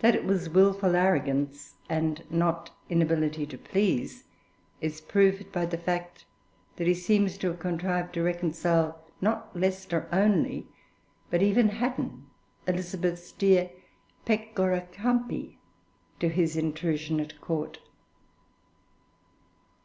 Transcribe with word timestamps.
That 0.00 0.16
it 0.16 0.24
was 0.24 0.48
wilful 0.48 0.96
arrogance, 0.96 1.76
and 1.88 2.24
not 2.28 2.70
inability 2.90 3.46
to 3.46 3.56
please, 3.56 4.24
is 4.80 5.00
proved 5.00 5.52
by 5.52 5.66
the 5.66 5.78
fact 5.78 6.24
that 6.74 6.88
he 6.88 6.94
seems 6.94 7.38
to 7.38 7.46
have 7.46 7.60
contrived 7.60 8.12
to 8.14 8.24
reconcile 8.24 9.04
not 9.20 9.54
Leicester 9.56 10.08
only 10.10 10.66
but 11.30 11.42
even 11.42 11.68
Hatton, 11.68 12.26
Elizabeth's 12.66 13.30
dear 13.30 13.70
'Pecora 14.24 14.88
Campi,' 14.90 15.60
to 16.18 16.28
his 16.28 16.56
intrusion 16.56 17.20
at 17.20 17.40
Court. 17.40 17.78